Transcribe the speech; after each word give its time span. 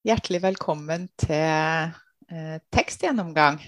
Hjertelig 0.00 0.38
velkommen 0.40 1.02
til 1.20 1.42
eh, 2.32 2.54
tekstgjennomgang. 2.72 3.58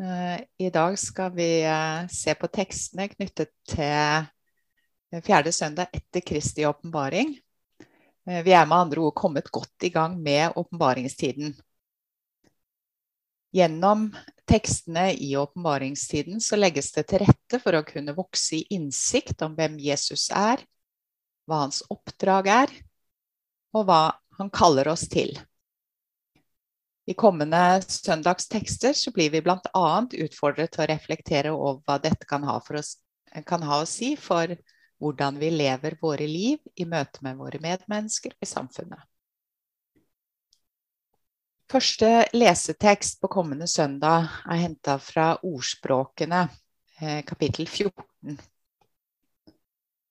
Eh, 0.00 0.36
I 0.56 0.68
dag 0.72 0.94
skal 0.96 1.34
vi 1.36 1.48
eh, 1.68 2.06
se 2.08 2.32
på 2.32 2.48
tekstene 2.48 3.10
knyttet 3.12 3.50
til 3.68 5.18
fjerde 5.26 5.50
søndag 5.52 5.92
etter 5.92 6.24
Kristi 6.24 6.64
åpenbaring. 6.64 7.34
Eh, 8.24 8.40
vi 8.46 8.54
er 8.56 8.64
med 8.64 8.78
andre 8.78 9.02
ord 9.04 9.12
kommet 9.20 9.50
godt 9.52 9.84
i 9.84 9.90
gang 9.92 10.14
med 10.16 10.56
åpenbaringstiden. 10.56 11.52
Gjennom 13.52 14.06
tekstene 14.48 15.10
i 15.12 15.34
åpenbaringstiden 15.36 16.40
så 16.40 16.56
legges 16.56 16.88
det 16.96 17.04
til 17.12 17.20
rette 17.26 17.60
for 17.60 17.76
å 17.76 17.84
kunne 17.84 18.16
vokse 18.16 18.62
i 18.62 18.78
innsikt 18.78 19.44
om 19.44 19.60
hvem 19.60 19.76
Jesus 19.90 20.30
er, 20.32 20.64
hva 21.44 21.66
hans 21.66 21.82
oppdrag 21.92 22.48
er, 22.62 22.74
og 23.76 23.84
hva 23.92 24.00
han 24.38 24.50
kaller 24.50 24.88
oss 24.88 25.06
til. 25.10 25.36
I 27.08 27.14
kommende 27.16 27.80
søndagstekster 27.88 28.92
så 28.92 29.10
blir 29.16 29.30
vi 29.32 29.40
bl.a. 29.40 29.84
utfordret 30.24 30.74
til 30.74 30.84
å 30.84 30.88
reflektere 30.90 31.52
over 31.56 31.80
hva 31.86 31.96
dette 32.04 32.28
kan 32.28 32.44
ha, 32.44 32.58
oss, 32.60 32.98
kan 33.48 33.64
ha, 33.64 33.80
å 33.80 33.88
si 33.88 34.12
for 34.20 34.52
hvordan 35.00 35.38
vi 35.40 35.48
lever 35.54 35.96
våre 36.02 36.26
liv 36.28 36.60
i 36.76 36.84
møte 36.84 37.22
med 37.24 37.38
våre 37.40 37.60
medmennesker 37.62 38.34
i 38.36 38.48
samfunnet. 38.48 39.00
Første 41.68 42.10
lesetekst 42.32 43.18
på 43.20 43.28
kommende 43.32 43.68
søndag 43.68 44.28
er 44.48 44.62
henta 44.62 44.96
fra 45.00 45.34
Ordspråkene, 45.44 46.46
eh, 47.00 47.20
kapittel 47.24 47.68
14. 47.68 48.38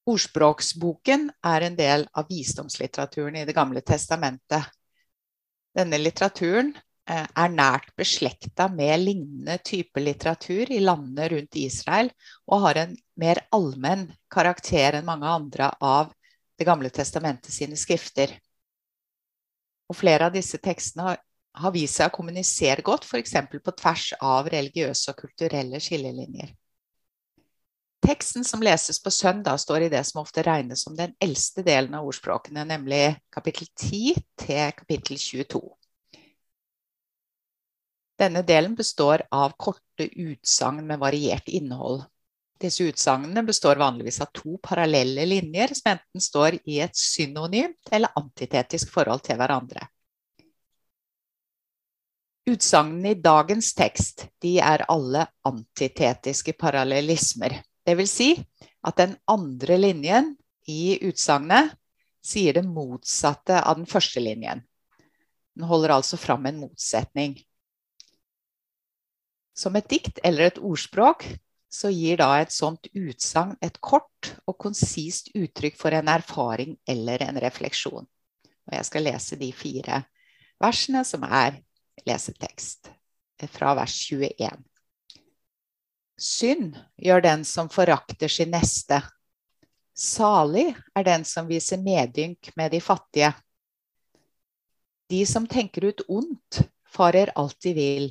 Ordspråksboken 0.07 1.27
er 1.43 1.65
en 1.67 1.75
del 1.75 2.05
av 2.15 2.29
visdomslitteraturen 2.31 3.41
i 3.41 3.45
Det 3.45 3.55
gamle 3.55 3.81
testamentet. 3.81 4.69
Denne 5.75 5.99
litteraturen 5.99 6.71
eh, 7.09 7.25
er 7.27 7.51
nært 7.51 7.91
beslekta 7.99 8.69
med 8.71 9.03
lignende 9.03 9.57
type 9.67 9.99
litteratur 9.99 10.71
i 10.71 10.79
landene 10.79 11.27
rundt 11.33 11.59
Israel, 11.59 12.11
og 12.47 12.63
har 12.63 12.79
en 12.83 12.95
mer 13.19 13.43
allmenn 13.51 14.07
karakter 14.31 14.97
enn 14.97 15.09
mange 15.09 15.27
andre 15.27 15.73
av 15.81 16.13
Det 16.57 16.65
gamle 16.65 16.89
testamentet 16.89 17.53
sine 17.53 17.75
skrifter. 17.77 18.31
Og 19.91 19.95
flere 19.95 20.25
av 20.25 20.33
disse 20.33 20.57
tekstene 20.57 21.11
har, 21.11 21.19
vist 21.75 21.99
seg 21.99 22.09
å 22.09 22.15
kommunisere 22.15 22.81
godt, 22.81 23.05
f.eks. 23.05 23.35
på 23.61 23.73
tvers 23.77 24.07
av 24.17 24.49
religiøse 24.49 25.11
og 25.11 25.19
kulturelle 25.21 25.77
skillelinjer. 25.77 26.55
Teksten 28.07 28.45
som 28.45 28.61
leses 28.63 29.03
på 29.03 29.11
søndag, 29.11 29.57
står 29.57 29.81
i 29.81 29.89
det 29.89 30.03
som 30.07 30.21
ofte 30.21 30.43
regnes 30.43 30.85
som 30.85 30.93
den 30.95 31.11
eldste 31.19 31.59
delen 31.63 31.97
av 31.97 32.05
ordspråkene, 32.07 32.63
nemlig 32.69 33.17
kapittel 33.35 33.67
10 33.67 34.13
til 34.39 34.77
kapittel 34.77 35.19
22. 35.19 35.59
Denne 38.23 38.45
delen 38.47 38.79
består 38.79 39.25
av 39.27 39.57
korte 39.59 40.07
utsagn 40.07 40.87
med 40.87 41.03
variert 41.03 41.51
innhold. 41.51 42.05
Disse 42.63 42.87
utsagnene 42.87 43.43
består 43.43 43.75
vanligvis 43.75 44.21
av 44.23 44.31
to 44.31 44.55
parallelle 44.63 45.27
linjer 45.27 45.75
som 45.75 45.97
enten 45.97 46.23
står 46.23 46.61
i 46.63 46.79
et 46.87 46.95
synonymt 46.95 47.91
eller 47.91 48.15
antitetisk 48.15 48.95
forhold 48.95 49.27
til 49.27 49.35
hverandre. 49.35 49.83
Utsagnene 52.47 53.11
i 53.11 53.19
dagens 53.19 53.75
tekst 53.75 54.29
de 54.39 54.61
er 54.63 54.87
alle 54.87 55.27
antitetiske 55.43 56.55
parallellismer. 56.55 57.65
Det 57.87 57.95
vil 57.95 58.09
si 58.11 58.33
at 58.83 58.97
den 58.99 59.15
andre 59.31 59.77
linjen 59.79 60.33
i 60.67 60.97
utsagnet 61.07 61.71
sier 62.27 62.57
det 62.57 62.65
motsatte 62.67 63.61
av 63.61 63.79
den 63.79 63.87
første 63.87 64.19
linjen. 64.19 64.65
Den 65.55 65.69
holder 65.69 65.95
altså 65.95 66.19
fram 66.19 66.45
en 66.49 66.59
motsetning. 66.59 67.37
Som 69.57 69.79
et 69.79 69.87
dikt 69.89 70.19
eller 70.27 70.51
et 70.51 70.59
ordspråk 70.59 71.23
så 71.71 71.89
gir 71.91 72.19
da 72.19 72.29
et 72.41 72.53
sånt 72.53 72.91
utsagn 72.91 73.55
et 73.63 73.79
kort 73.83 74.33
og 74.45 74.59
konsist 74.59 75.31
uttrykk 75.35 75.79
for 75.79 75.95
en 75.95 76.11
erfaring 76.11 76.75
eller 76.87 77.23
en 77.23 77.39
refleksjon. 77.41 78.05
Og 78.67 78.75
jeg 78.75 78.87
skal 78.91 79.07
lese 79.07 79.39
de 79.39 79.49
fire 79.55 80.03
versene 80.61 81.03
som 81.07 81.23
er 81.23 81.61
lesetekst 82.07 82.91
fra 83.53 83.73
vers 83.79 83.95
21. 84.11 84.66
Synd 86.17 86.77
gjør 86.97 87.21
den 87.21 87.43
som 87.45 87.69
forakter 87.69 88.31
sin 88.31 88.49
neste. 88.49 89.01
Salig 89.93 90.71
er 90.97 91.05
den 91.05 91.25
som 91.25 91.49
viser 91.49 91.77
medynk 91.81 92.49
med 92.57 92.73
de 92.73 92.81
fattige. 92.81 93.31
De 95.09 95.21
som 95.29 95.45
tenker 95.47 95.85
ut 95.91 96.01
ondt, 96.09 96.61
farer 96.89 97.31
alltid 97.35 97.75
vill. 97.75 98.09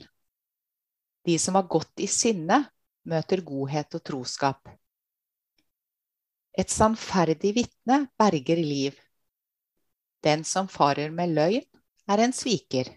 De 1.27 1.39
som 1.39 1.59
har 1.59 1.67
gått 1.67 2.01
i 2.01 2.07
sinne, 2.07 2.63
møter 3.07 3.43
godhet 3.43 3.99
og 3.99 4.03
troskap. 4.07 4.71
Et 6.57 6.71
sannferdig 6.71 7.53
vitne 7.59 8.07
berger 8.19 8.63
liv. 8.63 8.95
Den 10.23 10.47
som 10.47 10.71
farer 10.71 11.11
med 11.11 11.35
løgn, 11.35 11.67
er 12.07 12.23
en 12.23 12.33
sviker. 12.33 12.89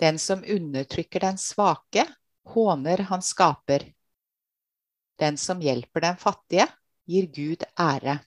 Den 0.00 0.18
som 0.18 0.40
undertrykker 0.40 1.20
den 1.20 1.38
svake, 1.38 2.06
håner 2.48 3.06
han 3.08 3.22
skaper. 3.22 3.86
Den 5.20 5.38
som 5.38 5.60
hjelper 5.62 6.06
den 6.06 6.18
fattige, 6.20 6.66
gir 7.06 7.28
Gud 7.34 7.64
ære. 7.78 8.18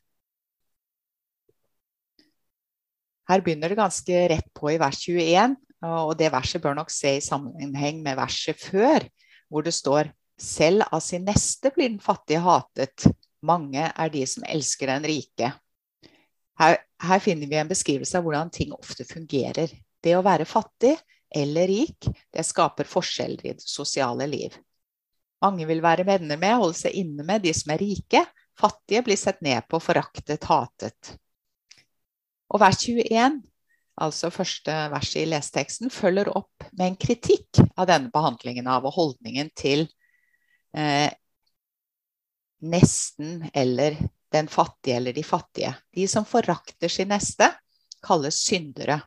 Her 3.25 3.41
begynner 3.41 3.71
det 3.71 3.79
ganske 3.79 4.25
rett 4.29 4.51
på 4.53 4.69
i 4.75 4.79
vers 4.79 4.99
21, 5.01 5.55
og 5.85 6.13
det 6.19 6.29
verset 6.33 6.61
bør 6.61 6.77
nok 6.77 6.91
se 6.93 7.15
i 7.17 7.23
sammenheng 7.23 8.03
med 8.05 8.19
verset 8.19 8.59
før, 8.61 9.07
hvor 9.49 9.65
det 9.65 9.73
står 9.73 10.11
selv 10.41 10.85
av 10.91 11.01
sin 11.01 11.25
neste 11.25 11.71
blir 11.73 11.89
den 11.89 12.01
fattige 12.03 12.43
hatet. 12.43 13.07
Mange 13.45 13.87
er 13.87 14.11
de 14.13 14.25
som 14.29 14.45
elsker 14.47 14.91
den 14.91 15.07
rike. 15.09 15.51
Her, 16.59 16.77
her 17.01 17.23
finner 17.23 17.49
vi 17.49 17.57
en 17.59 17.71
beskrivelse 17.71 18.17
av 18.17 18.25
hvordan 18.25 18.51
ting 18.53 18.71
ofte 18.75 19.07
fungerer. 19.07 19.73
Det 20.03 20.13
å 20.15 20.23
være 20.25 20.47
fattig 20.47 20.95
eller 21.35 21.67
rik, 21.67 22.07
det 22.33 22.45
skaper 22.47 22.87
forskjeller 22.87 23.45
i 23.45 23.53
det 23.57 23.65
sosiale 23.67 24.27
liv. 24.29 24.55
Mange 25.43 25.67
vil 25.67 25.83
være 25.83 26.05
venner 26.07 26.39
med, 26.39 26.57
holde 26.61 26.77
seg 26.79 26.95
inne 26.95 27.25
med 27.27 27.43
de 27.43 27.51
som 27.53 27.73
er 27.75 27.83
rike. 27.83 28.23
Fattige 28.55 29.03
blir 29.03 29.19
sett 29.19 29.41
ned 29.43 29.67
på, 29.69 29.81
foraktet, 29.83 30.47
hatet. 30.47 31.11
Og 32.53 32.61
vers 32.61 32.79
21, 32.87 33.41
altså 34.01 34.31
første 34.33 34.73
verset 34.93 35.25
i 35.25 35.27
leseteksten, 35.29 35.91
følger 35.91 36.31
opp 36.31 36.67
med 36.71 36.87
en 36.87 36.97
kritikk 36.99 37.59
av 37.75 37.89
denne 37.91 38.13
behandlingen 38.13 38.69
av 38.71 38.87
og 38.87 38.95
holdningen 38.95 39.51
til 39.59 39.85
eh, 40.77 41.11
nesten 42.65 43.49
eller 43.53 43.99
den 44.31 44.47
fattige 44.51 45.01
eller 45.01 45.13
de 45.13 45.23
fattige. 45.23 45.73
De 45.91 46.07
som 46.07 46.25
forakter 46.27 46.91
sin 46.91 47.11
neste, 47.11 47.51
kalles 48.05 48.39
syndere. 48.47 49.01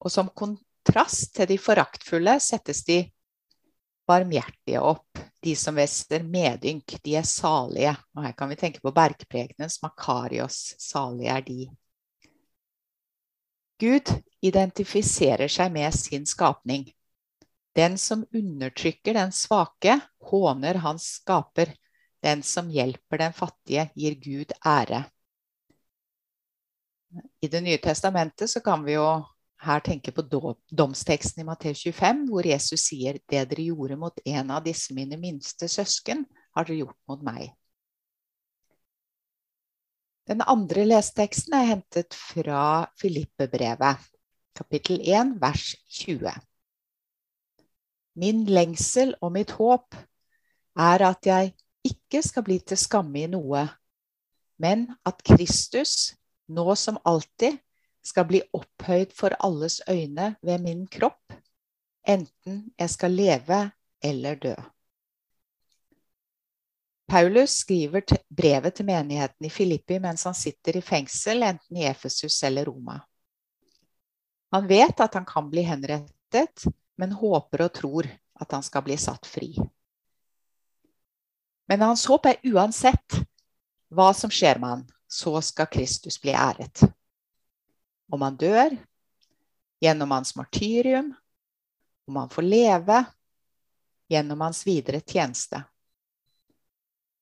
Og 0.00 0.12
som 0.12 0.30
kontrast 0.36 1.34
til 1.36 1.48
de 1.50 1.58
foraktfulle 1.60 2.38
settes 2.40 2.84
de 2.88 3.02
barmhjertige 4.08 4.80
opp. 4.82 5.18
De 5.40 5.54
som 5.56 5.76
vester 5.76 6.24
medynk, 6.26 6.96
de 7.04 7.16
er 7.20 7.26
salige. 7.28 7.92
Og 8.16 8.24
her 8.26 8.34
kan 8.36 8.50
vi 8.50 8.58
tenke 8.60 8.82
på 8.84 8.92
bergprekenens 8.96 9.80
Makarios. 9.84 10.74
Salige 10.80 11.36
er 11.36 11.44
de. 11.46 11.60
Gud 13.80 14.10
identifiserer 14.44 15.48
seg 15.48 15.72
med 15.72 15.94
sin 15.96 16.26
skapning. 16.28 16.90
Den 17.76 17.96
som 17.98 18.26
undertrykker 18.34 19.14
den 19.16 19.32
svake, 19.32 20.00
håner 20.28 20.82
hans 20.84 21.06
skaper. 21.20 21.72
Den 22.20 22.42
som 22.44 22.68
hjelper 22.68 23.22
den 23.22 23.32
fattige, 23.32 23.88
gir 23.96 24.18
Gud 24.20 24.52
ære. 24.66 25.04
I 27.40 27.48
Det 27.48 27.62
nye 27.64 27.78
testamentet 27.78 28.50
så 28.50 28.60
kan 28.60 28.84
vi 28.84 28.98
jo 28.98 29.06
her 29.60 29.80
tenker 29.84 30.14
på 30.16 30.24
domsteksten 30.72 31.42
i 31.42 31.46
Matteus 31.46 31.82
25, 31.84 32.26
hvor 32.30 32.46
Jesus 32.48 32.86
sier 32.88 33.18
det 33.28 33.44
dere 33.50 33.66
gjorde 33.68 33.98
mot 34.00 34.20
en 34.24 34.52
av 34.56 34.64
disse 34.64 34.94
mine 34.96 35.18
minste 35.20 35.68
søsken, 35.68 36.24
har 36.56 36.68
dere 36.68 36.84
gjort 36.84 36.98
mot 37.10 37.24
meg. 37.26 37.50
Den 40.30 40.40
andre 40.46 40.86
lesteksten 40.86 41.56
er 41.58 41.66
hentet 41.72 42.14
fra 42.16 42.86
Filippebrevet, 43.00 44.04
kapittel 44.56 45.00
1, 45.02 45.36
vers 45.42 45.72
20. 46.00 46.32
Min 48.20 48.44
lengsel 48.48 49.12
og 49.20 49.34
mitt 49.34 49.52
håp 49.58 49.96
er 50.78 51.04
at 51.04 51.26
jeg 51.26 51.52
ikke 51.86 52.22
skal 52.24 52.46
bli 52.46 52.60
til 52.62 52.78
skamme 52.80 53.24
i 53.24 53.28
noe, 53.30 53.66
men 54.60 54.88
at 55.08 55.20
Kristus, 55.26 56.14
nå 56.48 56.74
som 56.78 57.00
alltid, 57.08 57.58
skal 58.02 58.26
bli 58.28 58.42
opphøyd 58.56 59.12
for 59.16 59.36
alles 59.40 59.80
øyne 59.88 60.34
ved 60.42 60.62
min 60.62 60.86
kropp, 60.86 61.32
enten 62.08 62.62
jeg 62.78 62.90
skal 62.90 63.16
leve 63.16 63.70
eller 64.02 64.34
dø. 64.34 64.54
Paulus 67.10 67.50
skriver 67.64 68.02
brevet 68.28 68.74
til 68.74 68.86
menigheten 68.86 69.46
i 69.46 69.50
Filippi 69.50 69.98
mens 69.98 70.24
han 70.28 70.34
sitter 70.34 70.78
i 70.78 70.82
fengsel, 70.84 71.42
enten 71.42 71.76
i 71.76 71.88
Efesus 71.90 72.42
eller 72.46 72.70
Roma. 72.70 73.00
Han 74.54 74.68
vet 74.68 75.00
at 75.00 75.14
han 75.14 75.26
kan 75.26 75.50
bli 75.50 75.62
henrettet, 75.66 76.64
men 76.98 77.12
håper 77.12 77.66
og 77.66 77.74
tror 77.74 78.06
at 78.40 78.52
han 78.52 78.62
skal 78.62 78.86
bli 78.86 78.96
satt 78.98 79.26
fri. 79.26 79.52
Men 81.70 81.82
hans 81.82 82.06
håp 82.10 82.26
er 82.26 82.40
uansett 82.50 83.20
hva 83.94 84.10
som 84.14 84.30
skjer 84.30 84.58
med 84.62 84.70
han, 84.70 84.86
så 85.10 85.34
skal 85.42 85.70
Kristus 85.70 86.18
bli 86.22 86.34
æret. 86.34 86.82
Om 88.10 88.22
han 88.26 88.36
dør, 88.36 88.76
gjennom 89.80 90.10
hans 90.10 90.34
martyrium, 90.36 91.14
om 92.06 92.16
han 92.16 92.30
får 92.30 92.42
leve, 92.42 93.04
gjennom 94.10 94.40
hans 94.40 94.66
videre 94.66 95.00
tjeneste. 95.00 95.62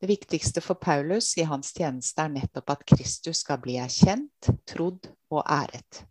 Det 0.01 0.07
viktigste 0.07 0.61
for 0.61 0.75
Paulus 0.75 1.33
i 1.39 1.45
hans 1.45 1.73
tjeneste 1.75 2.23
er 2.23 2.31
nettopp 2.33 2.71
at 2.77 2.85
Kristus 2.87 3.43
skal 3.43 3.59
bli 3.63 3.77
erkjent, 3.83 4.51
trodd 4.69 5.11
og 5.35 5.43
æret. 5.43 6.05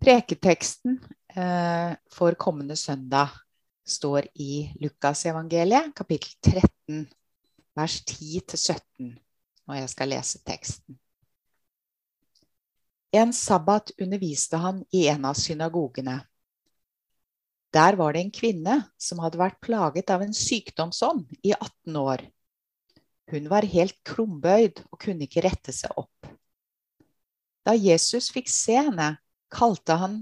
Preketeksten 0.00 0.96
eh, 1.36 1.92
for 2.12 2.34
kommende 2.40 2.76
søndag 2.76 3.36
står 3.86 4.26
i 4.34 4.70
Lukasevangeliet, 4.80 5.94
kapittel 5.96 6.34
13, 6.42 7.06
vers 7.76 8.00
10-17, 8.04 9.14
og 9.68 9.78
jeg 9.78 9.92
skal 9.92 10.12
lese 10.12 10.42
teksten. 10.46 10.98
En 13.12 13.32
sabbat 13.32 13.90
underviste 13.98 14.56
han 14.56 14.84
i 14.94 15.06
en 15.08 15.24
av 15.24 15.34
synagogene. 15.34 16.20
Der 17.74 17.96
var 17.98 18.14
det 18.14 18.20
en 18.24 18.34
kvinne 18.34 18.76
som 18.98 19.22
hadde 19.22 19.38
vært 19.38 19.60
plaget 19.62 20.10
av 20.10 20.22
en 20.22 20.34
sykdomsånd 20.34 21.30
i 21.42 21.52
18 21.54 21.96
år. 21.98 22.22
Hun 23.30 23.46
var 23.50 23.66
helt 23.66 23.98
krumbøyd 24.06 24.82
og 24.90 24.98
kunne 25.02 25.26
ikke 25.26 25.42
rette 25.46 25.74
seg 25.74 25.94
opp. 25.98 26.30
Da 27.66 27.74
Jesus 27.74 28.30
fikk 28.34 28.50
se 28.50 28.78
henne, 28.78 29.12
kalte 29.50 29.98
han 29.98 30.20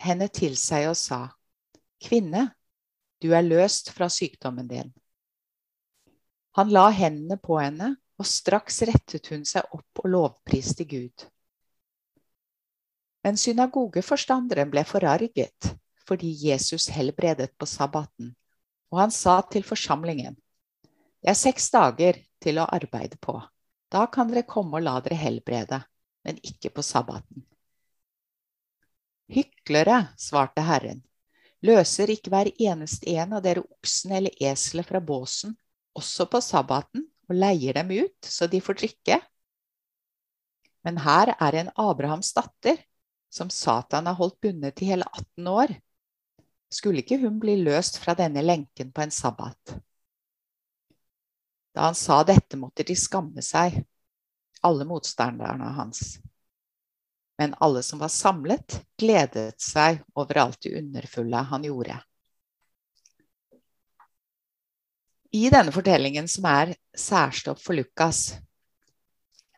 henne 0.00 0.28
til 0.32 0.56
seg 0.60 0.90
og 0.90 0.96
sa, 1.00 1.20
Kvinne, 2.00 2.50
du 3.20 3.32
er 3.32 3.44
løst 3.44 3.90
fra 3.96 4.08
sykdommen 4.12 4.68
din. 4.68 4.92
Han 6.56 6.72
la 6.72 6.88
hendene 6.92 7.36
på 7.40 7.56
henne, 7.60 7.94
og 8.16 8.28
straks 8.28 8.80
rettet 8.88 9.28
hun 9.32 9.44
seg 9.44 9.64
opp 9.76 10.00
og 10.04 10.12
lovpriste 10.12 10.86
Gud. 10.88 11.26
Men 13.26 13.34
synagogeforstanderen 13.34 14.70
ble 14.70 14.84
forarget 14.86 15.72
fordi 16.06 16.28
Jesus 16.46 16.84
helbredet 16.94 17.56
på 17.58 17.66
sabbaten, 17.66 18.28
og 18.94 19.00
han 19.00 19.10
sa 19.10 19.40
til 19.50 19.66
forsamlingen, 19.66 20.36
det 21.18 21.32
er 21.32 21.38
seks 21.40 21.66
dager 21.74 22.20
til 22.38 22.60
å 22.62 22.68
arbeide 22.70 23.18
på, 23.18 23.34
da 23.90 24.04
kan 24.06 24.30
dere 24.30 24.46
komme 24.46 24.78
og 24.78 24.86
la 24.86 24.94
dere 25.02 25.18
helbrede, 25.18 25.80
men 26.22 26.38
ikke 26.46 26.70
på 26.78 26.86
sabbaten. 26.86 27.42
Hyklere, 29.34 30.04
svarte 30.14 30.62
Herren, 30.62 31.02
løser 31.66 32.14
ikke 32.14 32.30
hver 32.30 32.54
eneste 32.54 33.10
en 33.18 33.34
av 33.34 33.42
dere 33.42 33.66
oksen 33.66 34.14
eller 34.20 34.38
eselet 34.38 34.86
fra 34.86 35.02
båsen, 35.02 35.58
også 35.98 36.30
på 36.30 36.38
sabbaten, 36.38 37.08
og 37.26 37.34
leier 37.34 37.74
dem 37.74 37.90
ut 37.90 38.30
så 38.30 38.46
de 38.46 38.62
får 38.62 38.84
drikke? 38.84 39.18
Men 40.86 41.02
her 41.02 41.34
er 41.34 41.64
en 41.64 41.74
Abrahams 41.74 42.30
datter, 42.36 42.78
som 43.36 43.50
Satan 43.50 44.06
har 44.06 44.14
holdt 44.14 44.40
bundet 44.40 44.82
i 44.82 44.84
hele 44.84 45.04
18 45.04 45.48
år. 45.48 45.74
Skulle 46.72 47.02
ikke 47.02 47.18
hun 47.20 47.36
bli 47.40 47.58
løst 47.60 48.00
fra 48.00 48.14
denne 48.16 48.42
lenken 48.42 48.92
på 48.92 49.04
en 49.04 49.12
sabbat? 49.12 49.76
Da 51.76 51.90
han 51.90 51.98
sa 51.98 52.22
dette, 52.24 52.56
måtte 52.56 52.86
de 52.88 52.96
skamme 52.96 53.44
seg, 53.44 53.76
alle 54.64 54.88
motstanderne 54.88 55.68
hans. 55.76 56.16
Men 57.36 57.52
alle 57.60 57.84
som 57.84 58.00
var 58.00 58.08
samlet, 58.08 58.80
gledet 58.96 59.60
seg 59.60 60.00
over 60.16 60.40
alt 60.46 60.62
det 60.64 60.78
underfulle 60.80 61.44
han 61.52 61.68
gjorde. 61.68 62.00
I 65.36 65.50
denne 65.52 65.74
fortellingen, 65.74 66.24
som 66.32 66.48
er 66.48 66.72
særstopp 66.96 67.60
for 67.60 67.76
Lukas, 67.76 68.30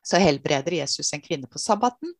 så 0.03 0.19
helbreder 0.19 0.81
Jesus 0.81 1.13
en 1.15 1.23
kvinne 1.23 1.47
på 1.47 1.63
sabbaten 1.63 2.11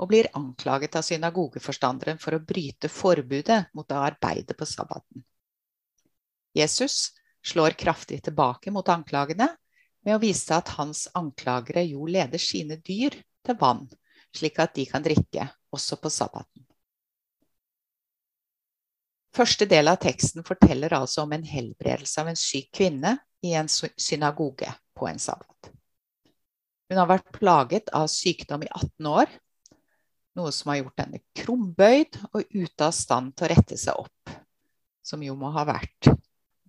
og 0.00 0.10
blir 0.10 0.30
anklaget 0.34 0.96
av 0.98 1.06
synagogeforstanderen 1.06 2.18
for 2.22 2.36
å 2.36 2.42
bryte 2.42 2.90
forbudet 2.90 3.60
mot 3.74 3.92
å 3.92 4.04
arbeide 4.06 4.56
på 4.58 4.66
sabbaten. 4.66 5.22
Jesus 6.54 7.12
slår 7.44 7.76
kraftig 7.78 8.22
tilbake 8.24 8.72
mot 8.74 8.88
anklagene 8.88 9.48
med 10.04 10.16
å 10.16 10.22
vise 10.22 10.54
at 10.54 10.74
hans 10.78 11.06
anklagere 11.14 11.84
jo 11.86 12.06
leder 12.06 12.42
sine 12.42 12.78
dyr 12.82 13.16
til 13.44 13.58
vann 13.60 13.86
slik 14.34 14.58
at 14.58 14.74
de 14.74 14.86
kan 14.88 15.02
drikke, 15.02 15.48
også 15.74 15.98
på 16.02 16.10
sabbaten. 16.10 16.64
Første 19.34 19.66
del 19.66 19.90
av 19.90 19.98
teksten 20.02 20.46
forteller 20.46 20.94
altså 20.94 21.24
om 21.24 21.32
en 21.34 21.46
helbredelse 21.46 22.20
av 22.22 22.30
en 22.30 22.38
syk 22.38 22.70
kvinne 22.74 23.16
i 23.42 23.54
en 23.58 23.68
synagoge 23.68 24.70
på 24.94 25.08
en 25.10 25.18
sabbat. 25.18 25.72
Hun 26.90 27.00
har 27.00 27.08
vært 27.10 27.32
plaget 27.34 27.90
av 27.96 28.06
sykdom 28.12 28.62
i 28.62 28.70
18 28.70 29.08
år, 29.10 29.32
noe 30.38 30.52
som 30.52 30.72
har 30.72 30.80
gjort 30.82 31.04
henne 31.04 31.22
krumbøyd 31.38 32.18
og 32.32 32.42
ute 32.50 32.86
av 32.86 32.94
stand 32.96 33.34
til 33.36 33.46
å 33.46 33.52
rette 33.54 33.78
seg 33.78 34.00
opp, 34.00 34.34
som 35.04 35.22
jo 35.22 35.36
må 35.38 35.52
ha 35.54 35.66
vært 35.68 36.10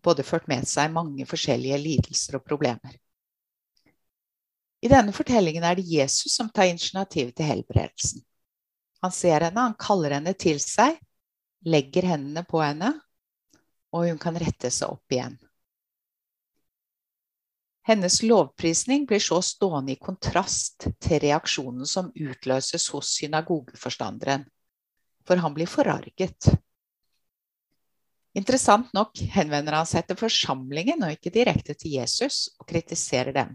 både 0.05 0.25
ført 0.25 0.45
med 0.51 0.67
seg 0.69 0.93
mange 0.93 1.25
forskjellige 1.25 1.79
lidelser 1.81 2.37
og 2.37 2.45
problemer. 2.45 2.93
I 4.85 4.91
denne 4.91 5.15
fortellingen 5.15 5.65
er 5.65 5.79
det 5.79 5.87
Jesus 5.89 6.35
som 6.35 6.51
tar 6.53 6.69
initiativ 6.69 7.31
til 7.33 7.47
helbredelsen. 7.49 8.21
Han 9.01 9.13
ser 9.13 9.47
henne, 9.47 9.63
han 9.69 9.77
kaller 9.79 10.13
henne 10.17 10.35
til 10.37 10.59
seg, 10.61 10.99
legger 11.65 12.05
hendene 12.11 12.45
på 12.45 12.61
henne, 12.61 12.91
og 13.95 14.05
hun 14.09 14.19
kan 14.21 14.37
rette 14.37 14.69
seg 14.73 14.93
opp 14.93 15.13
igjen. 15.13 15.39
Hennes 17.85 18.19
lovprisning 18.25 19.05
blir 19.05 19.21
så 19.21 19.37
stående 19.45 19.93
i 19.93 19.99
kontrast 20.01 20.87
til 20.99 21.21
reaksjonen 21.21 21.85
som 21.85 22.09
utløses 22.15 22.87
hos 22.93 23.11
synagogeforstanderen, 23.19 24.47
for 25.27 25.41
han 25.43 25.53
blir 25.53 25.69
forarget. 25.69 26.49
Interessant 28.35 28.89
nok 28.97 29.21
henvender 29.35 29.77
han 29.77 29.87
seg 29.87 30.09
til 30.09 30.17
forsamlingen 30.19 31.05
og 31.05 31.13
ikke 31.13 31.33
direkte 31.37 31.77
til 31.77 31.99
Jesus 31.99 32.47
og 32.59 32.67
kritiserer 32.73 33.37
dem 33.37 33.53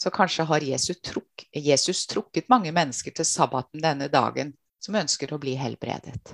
så 0.00 0.10
kanskje 0.10 0.46
har 0.48 0.64
Jesus, 0.64 1.00
truk, 1.00 1.44
Jesus 1.52 2.06
trukket 2.06 2.48
mange 2.48 2.72
mennesker 2.72 3.12
til 3.12 3.26
sabbaten 3.28 3.82
denne 3.84 4.08
dagen 4.08 4.54
som 4.80 4.96
ønsker 4.96 5.34
å 5.34 5.38
bli 5.42 5.58
helbredet. 5.60 6.32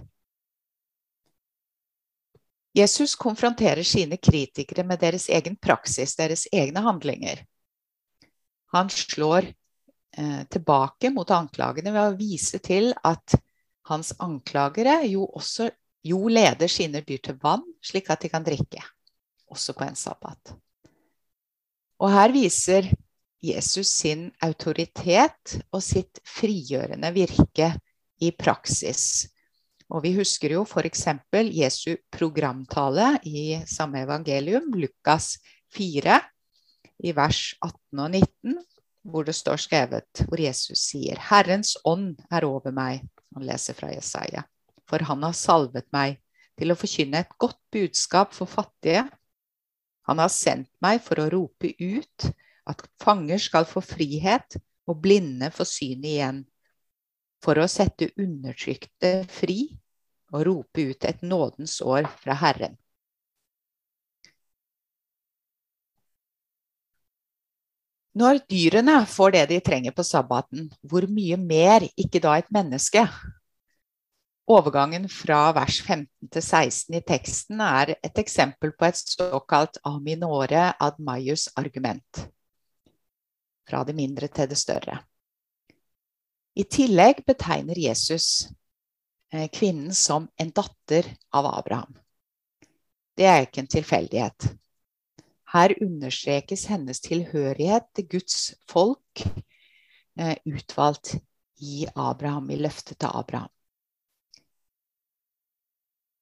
Jesus 2.76 3.14
konfronterer 3.16 3.82
sine 3.82 4.18
kritikere 4.20 4.84
med 4.84 5.00
deres 5.00 5.30
egen 5.32 5.56
praksis, 5.56 6.16
deres 6.18 6.44
egne 6.52 6.82
handlinger. 6.84 7.40
Han 8.74 8.90
slår 8.92 9.46
eh, 10.16 10.42
tilbake 10.52 11.10
mot 11.14 11.30
anklagene 11.30 11.94
ved 11.94 12.10
å 12.10 12.18
vise 12.18 12.60
til 12.60 12.92
at 13.00 13.38
hans 13.88 14.12
anklagere 14.20 14.98
jo 15.08 15.24
også 15.24 15.70
jo 16.06 16.28
leder 16.28 16.68
sine 16.70 17.00
dyr 17.06 17.22
til 17.22 17.38
vann, 17.42 17.64
slik 17.82 18.10
at 18.12 18.22
de 18.22 18.30
kan 18.30 18.44
drikke, 18.44 18.82
også 19.50 19.74
på 19.74 19.86
en 19.86 19.96
sabbat. 19.96 20.52
Og 22.02 22.12
her 22.12 22.34
viser 22.34 22.90
Jesus 23.42 23.88
sin 24.02 24.28
autoritet 24.44 25.56
og 25.72 25.80
sitt 25.84 26.20
frigjørende 26.28 27.08
virke 27.14 27.72
i 28.20 28.32
praksis. 28.36 29.30
Og 29.94 30.02
vi 30.02 30.14
husker 30.16 30.56
jo 30.56 30.64
f.eks. 30.66 31.04
Jesu 31.54 31.96
programtale 32.10 33.16
i 33.28 33.60
samme 33.70 34.02
evangelium, 34.02 34.72
Lukas 34.74 35.36
4, 35.76 36.18
i 37.06 37.12
vers 37.14 37.42
18 37.60 38.02
og 38.02 38.10
19, 38.10 38.56
hvor 39.06 39.26
det 39.26 39.36
står 39.38 39.60
skrevet, 39.62 40.24
hvor 40.26 40.40
Jesus 40.42 40.88
sier, 40.88 41.20
Herrens 41.28 41.76
ånd 41.86 42.16
er 42.32 42.48
over 42.48 42.74
meg. 42.74 43.04
Han 43.36 43.46
leser 43.46 43.76
fra 43.78 43.92
Jesaja. 43.92 44.42
For 44.90 45.02
han 45.06 45.22
har 45.26 45.36
salvet 45.36 45.86
meg 45.94 46.18
til 46.58 46.72
å 46.72 46.78
forkynne 46.78 47.22
et 47.22 47.36
godt 47.38 47.60
budskap 47.74 48.34
for 48.34 48.50
fattige. 48.50 49.04
Han 50.08 50.22
har 50.22 50.32
sendt 50.32 50.70
meg 50.82 51.02
for 51.04 51.20
å 51.20 51.28
rope 51.30 51.74
ut 51.78 52.28
at 52.66 52.82
fanger 53.02 53.42
skal 53.42 53.66
få 53.68 53.82
frihet 53.84 54.58
og 54.86 55.00
blinde 55.02 55.50
få 55.54 55.66
syn 55.68 56.06
igjen, 56.06 56.44
for 57.44 57.58
å 57.60 57.68
sette 57.70 58.10
undertrykte 58.16 59.20
fri 59.30 59.60
og 60.34 60.46
rope 60.48 60.88
ut 60.90 61.06
et 61.06 61.22
nådens 61.22 61.78
år 61.84 62.08
fra 62.22 62.36
Herren. 62.40 62.76
Når 68.16 68.38
dyrene 68.48 69.02
får 69.04 69.34
det 69.34 69.42
de 69.50 69.58
trenger 69.60 69.92
på 69.92 70.04
sabbaten, 70.06 70.70
hvor 70.80 71.04
mye 71.12 71.36
mer 71.36 71.84
ikke 72.00 72.22
da 72.24 72.38
et 72.40 72.48
menneske? 72.54 73.02
Overgangen 74.48 75.04
fra 75.10 75.50
vers 75.52 75.82
15 75.82 76.30
til 76.32 76.42
16 76.42 76.96
i 76.96 77.02
teksten 77.04 77.60
er 77.60 77.92
et 77.98 78.22
eksempel 78.22 78.72
på 78.78 78.86
et 78.88 78.96
såkalt 79.02 79.76
aminore 79.84 80.70
ad 80.80 81.02
maius 81.02 81.48
argument 81.58 82.22
fra 83.66 83.82
det 83.84 83.96
mindre 83.98 84.30
til 84.30 84.48
det 84.48 84.58
større. 84.60 85.00
I 86.56 86.64
tillegg 86.64 87.20
betegner 87.28 87.76
Jesus 87.78 88.48
eh, 89.32 89.48
kvinnen 89.52 89.94
som 89.94 90.28
en 90.40 90.50
datter 90.56 91.10
av 91.30 91.46
Abraham. 91.50 91.98
Det 93.16 93.26
er 93.28 93.44
ikke 93.44 93.60
en 93.60 93.68
tilfeldighet. 93.74 94.46
Her 95.52 95.74
understrekes 95.84 96.64
hennes 96.72 97.02
tilhørighet 97.04 97.90
til 97.96 98.08
Guds 98.16 98.38
folk, 98.72 99.26
eh, 100.16 100.36
utvalgt 100.48 101.18
i 101.60 101.84
Abraham, 101.92 102.48
i 102.50 102.58
løftet 102.60 103.02
til 103.04 103.12
Abraham. 103.12 103.52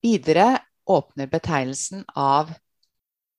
Videre 0.02 0.58
åpner 0.90 1.30
betegnelsen 1.30 2.02
av 2.18 2.50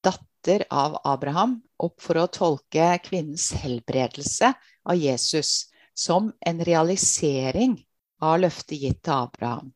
datter 0.04 0.64
av 0.72 0.96
Abraham 1.04 1.60
opp 1.76 2.00
for 2.02 2.24
å 2.24 2.30
tolke 2.32 2.94
kvinnens 3.04 3.52
helbredelse 3.60 4.56
av 4.56 4.96
Jesus 4.96 5.74
som 5.96 6.34
en 6.40 6.66
realisering 6.66 7.78
av 8.22 8.40
løftet 8.40 8.78
gitt 8.78 9.02
til 9.04 9.16
Abraham. 9.16 9.72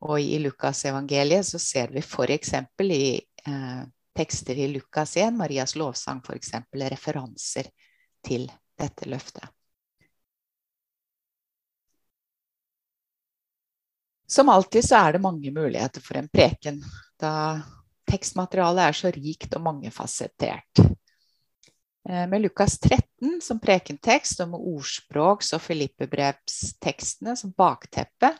Og 0.00 0.20
i 0.20 0.38
Lukasevangeliet 0.42 1.46
så 1.46 1.60
ser 1.62 1.92
vi 1.94 2.02
f.eks. 2.02 2.54
i 2.82 3.20
eh, 3.46 3.82
tekster 4.16 4.58
i 4.58 4.68
Lukas 4.72 5.16
1, 5.16 5.36
Marias 5.36 5.76
lovsang 5.76 6.22
f.eks., 6.24 6.52
referanser 6.72 7.70
til 8.26 8.48
dette 8.80 9.08
løftet. 9.08 9.46
Som 14.30 14.48
alltid 14.48 14.84
så 14.86 14.96
er 14.96 15.12
det 15.12 15.22
mange 15.22 15.50
muligheter 15.50 16.02
for 16.04 16.18
en 16.20 16.28
preken, 16.30 16.78
da 17.18 17.60
tekstmaterialet 18.10 18.84
er 18.86 18.98
så 18.98 19.10
rikt 19.14 19.56
og 19.58 19.64
mangefasettert. 19.64 20.82
Eh, 22.08 22.26
med 22.26 22.40
Lukas 22.40 22.78
13 22.78 23.40
som 23.42 23.60
prekentekst 23.60 24.40
og 24.40 24.54
med 24.54 24.60
ordspråks- 24.60 25.52
og 25.54 25.60
filippebrevstekstene 25.60 27.36
som 27.36 27.52
bakteppe 27.56 28.32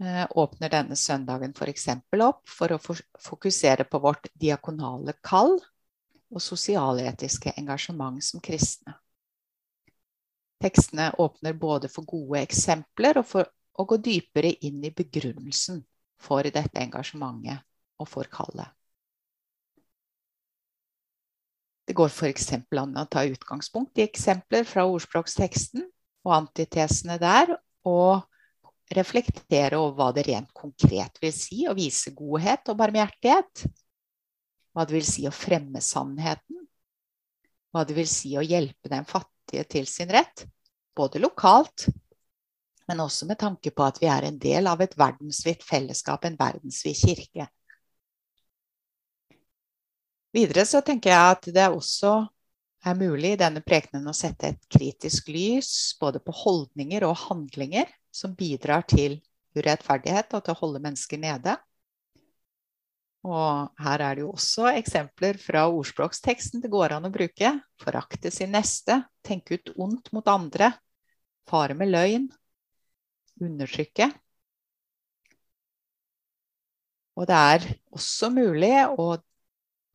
eh, 0.00 0.24
åpner 0.30 0.72
denne 0.72 0.96
søndagen 0.96 1.52
f.eks. 1.52 1.88
opp 2.24 2.48
for 2.48 2.72
å 2.72 2.80
fokusere 2.80 3.84
på 3.84 4.00
vårt 4.00 4.30
diakonale 4.32 5.16
kall 5.20 5.58
og 6.34 6.42
sosialetiske 6.42 7.52
engasjement 7.60 8.24
som 8.24 8.40
kristne. 8.40 8.96
Tekstene 10.64 11.10
åpner 11.20 11.52
både 11.52 11.90
for 11.92 12.08
gode 12.08 12.40
eksempler 12.40 13.20
og 13.20 13.28
for 13.28 13.50
å 13.76 13.84
gå 13.84 13.98
dypere 14.00 14.54
inn 14.64 14.80
i 14.86 14.94
begrunnelsen 14.94 15.82
for 16.16 16.46
dette 16.48 16.80
engasjementet 16.80 17.60
og 18.00 18.08
for 18.08 18.30
kallet. 18.32 18.72
Det 21.84 21.96
går 21.96 22.08
f.eks. 22.08 22.52
an 22.54 22.96
å 22.96 23.06
ta 23.10 23.24
utgangspunkt 23.28 24.00
i 24.00 24.06
eksempler 24.06 24.64
fra 24.68 24.86
ordspråksteksten 24.88 25.84
og 26.24 26.36
antitesene 26.36 27.18
der, 27.20 27.52
og 27.84 28.24
reflektere 28.94 29.76
over 29.80 29.96
hva 29.98 30.08
det 30.16 30.26
rent 30.28 30.52
konkret 30.56 31.20
vil 31.20 31.34
si 31.36 31.64
å 31.68 31.74
vise 31.76 32.14
godhet 32.16 32.72
og 32.72 32.78
barmhjertighet. 32.80 33.66
Hva 34.74 34.86
det 34.88 34.96
vil 34.96 35.06
si 35.06 35.26
å 35.28 35.34
fremme 35.34 35.82
sannheten. 35.84 36.64
Hva 37.72 37.84
det 37.84 37.96
vil 37.96 38.08
si 38.08 38.32
å 38.38 38.44
hjelpe 38.44 38.90
den 38.90 39.04
fattige 39.08 39.66
til 39.68 39.86
sin 39.90 40.12
rett, 40.12 40.46
både 40.96 41.20
lokalt 41.20 41.88
men 42.88 43.00
også 43.00 43.28
med 43.28 43.38
tanke 43.40 43.72
på 43.72 43.84
at 43.86 44.00
vi 44.02 44.08
er 44.12 44.26
en 44.28 44.38
del 44.40 44.68
av 44.68 44.82
et 44.84 44.96
verdensvidt 44.98 45.64
fellesskap, 45.64 46.24
en 46.24 46.38
verdensvid 46.40 46.96
kirke. 46.98 47.48
Videre 50.34 50.64
så 50.66 50.80
tenker 50.82 51.12
jeg 51.12 51.34
at 51.36 51.44
det 51.54 51.64
også 51.70 52.14
er 52.84 52.96
mulig 52.98 53.34
i 53.34 53.40
denne 53.40 53.62
prekenen 53.64 54.08
å 54.10 54.16
sette 54.16 54.50
et 54.50 54.64
kritisk 54.72 55.28
lys 55.30 55.94
både 56.00 56.18
på 56.20 56.34
holdninger 56.34 57.06
og 57.06 57.14
handlinger 57.28 57.92
som 58.14 58.34
bidrar 58.34 58.82
til 58.90 59.20
urettferdighet 59.54 60.34
og 60.34 60.42
til 60.42 60.56
å 60.56 60.58
holde 60.58 60.82
mennesker 60.82 61.20
nede. 61.22 61.54
Og 63.24 63.70
her 63.80 64.02
er 64.04 64.18
det 64.18 64.24
jo 64.24 64.32
også 64.34 64.66
eksempler 64.74 65.38
fra 65.40 65.64
ordspråksteksten 65.72 66.60
det 66.60 66.70
går 66.72 66.96
an 66.96 67.06
å 67.08 67.12
bruke. 67.14 67.52
Forakte 67.80 68.32
sin 68.34 68.52
neste, 68.52 68.98
tenke 69.24 69.56
ut 69.56 69.70
ondt 69.80 70.10
mot 70.12 70.26
andre, 70.28 70.72
fare 71.48 71.76
med 71.78 71.92
løgn, 71.94 72.26
undertrykke. 73.40 74.10
Og 77.14 77.30
det 77.30 77.38
er 77.54 77.70
også 77.94 78.28
mulig 78.34 78.74
å 78.98 79.14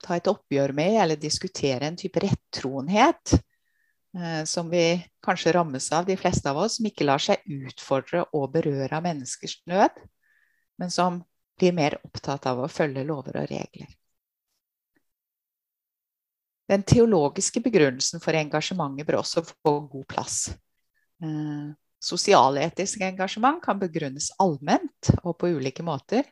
ta 0.04 0.18
et 0.18 0.30
oppgjør 0.32 0.74
med 0.76 0.98
eller 1.04 1.20
diskutere 1.20 1.88
en 1.88 1.98
type 2.00 2.22
rettroenhet 2.24 3.34
eh, 3.36 4.44
som 4.48 4.70
vi 4.72 5.00
kanskje 5.26 5.54
rammes 5.58 5.92
av, 5.96 6.06
de 6.08 6.18
fleste 6.20 6.50
av 6.50 6.60
oss, 6.64 6.78
som 6.78 6.88
ikke 6.90 7.08
lar 7.08 7.24
seg 7.24 7.44
utfordre 7.46 8.26
og 8.34 8.52
berøre 8.56 8.92
av 8.96 9.06
menneskers 9.06 9.60
nød, 9.70 10.04
men 10.80 10.94
som 10.94 11.22
blir 11.60 11.76
mer 11.76 11.98
opptatt 12.04 12.48
av 12.48 12.64
å 12.64 12.72
følge 12.72 13.04
lover 13.08 13.42
og 13.42 13.52
regler. 13.52 13.92
Den 16.70 16.86
teologiske 16.86 17.64
begrunnelsen 17.66 18.22
for 18.22 18.38
engasjementet 18.38 19.08
bør 19.08 19.24
også 19.24 19.44
få 19.50 19.80
god 19.90 20.10
plass. 20.12 20.42
Eh, 21.24 21.70
Sosialetisk 22.00 23.02
engasjement 23.04 23.60
kan 23.60 23.80
begrunnes 23.80 24.30
allment 24.40 25.10
og 25.20 25.36
på 25.42 25.50
ulike 25.52 25.84
måter. 25.84 26.24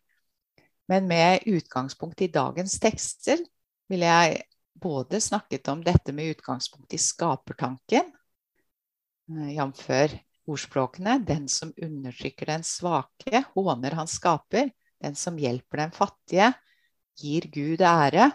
Men 0.87 1.09
med 1.09 1.43
utgangspunkt 1.43 2.21
i 2.23 2.29
dagens 2.31 2.77
tekster 2.79 3.41
vil 3.89 4.03
jeg 4.05 4.41
både 4.77 5.21
snakket 5.21 5.67
om 5.71 5.81
dette 5.83 6.13
med 6.13 6.35
utgangspunkt 6.35 6.93
i 6.93 7.01
skapertanken, 7.01 8.11
eh, 9.31 9.51
jf. 9.57 10.19
ordspråkene 10.47 11.19
'Den 11.25 11.47
som 11.47 11.73
undertrykker 11.75 12.45
den 12.45 12.63
svake, 12.63 13.43
håner 13.55 13.91
han 13.91 14.07
skaper'. 14.07 14.71
'Den 15.01 15.15
som 15.15 15.37
hjelper 15.37 15.77
den 15.77 15.91
fattige, 15.91 16.53
gir 17.19 17.41
Gud 17.51 17.79
ære'. 17.79 18.31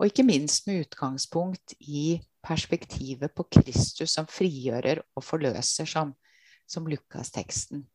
Og 0.00 0.06
ikke 0.06 0.26
minst 0.26 0.66
med 0.66 0.86
utgangspunkt 0.86 1.74
i 1.80 2.20
perspektivet 2.42 3.34
på 3.34 3.44
Kristus 3.44 4.10
som 4.10 4.26
frigjører 4.26 5.02
og 5.14 5.22
forløser, 5.24 5.86
som, 5.86 6.14
som 6.66 6.86
Lukas-teksten 6.86 7.86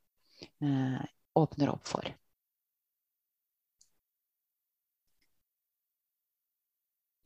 eh, 0.61 1.03
åpner 1.35 1.73
opp 1.73 1.85
for. 1.87 2.07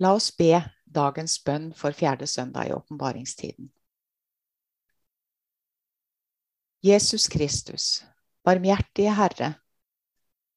La 0.02 0.16
oss 0.18 0.32
be 0.34 0.56
dagens 0.90 1.36
bønn 1.46 1.68
for 1.78 1.94
fjerde 1.94 2.26
søndag 2.26 2.72
i 2.72 2.74
åpenbaringstiden. 2.74 3.68
Jesus 6.82 7.28
Kristus, 7.30 8.02
barmhjertige 8.42 9.14
Herre, 9.14 9.52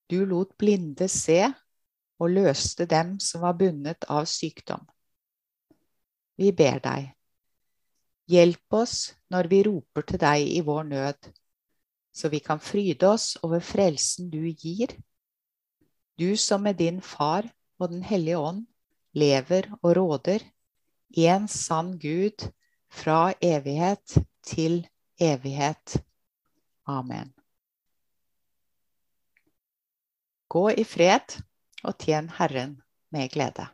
du 0.08 0.24
lot 0.24 0.56
blinde 0.56 1.10
se 1.12 1.42
og 2.16 2.32
løste 2.32 2.88
dem 2.88 3.18
som 3.20 3.44
var 3.44 3.58
bundet 3.60 4.08
av 4.08 4.24
sykdom. 4.24 4.80
Vi 6.40 6.48
ber 6.56 6.80
deg. 6.80 7.12
Hjelp 8.32 8.80
oss 8.80 8.98
når 9.28 9.52
vi 9.52 9.62
roper 9.68 10.08
til 10.08 10.24
deg 10.24 10.48
i 10.56 10.60
vår 10.64 10.84
nød, 10.88 11.32
så 12.16 12.32
vi 12.32 12.40
kan 12.40 12.62
fryde 12.64 13.12
oss 13.12 13.34
over 13.44 13.60
frelsen 13.60 14.32
du 14.32 14.40
gir. 14.48 14.96
Du 16.16 16.32
som 16.40 16.64
med 16.64 16.80
din 16.80 17.02
Far 17.04 17.44
og 17.76 17.90
Den 17.92 18.06
hellige 18.06 18.38
ånd 18.38 18.70
lever 19.14 19.70
og 19.82 19.96
råder, 19.96 20.42
en 21.16 21.48
sann 21.48 21.94
Gud, 21.98 22.48
fra 22.94 23.34
evighet 23.42 24.18
til 24.46 24.84
evighet. 25.18 25.96
Amen. 26.86 27.32
Gå 30.48 30.68
i 30.70 30.84
fred 30.86 31.40
og 31.82 31.96
tjen 31.98 32.28
Herren 32.38 32.76
med 33.10 33.30
glede. 33.34 33.73